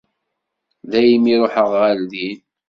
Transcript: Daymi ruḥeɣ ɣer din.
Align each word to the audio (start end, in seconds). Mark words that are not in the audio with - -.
Daymi 0.91 1.35
ruḥeɣ 1.39 1.69
ɣer 1.81 1.97
din. 2.11 2.39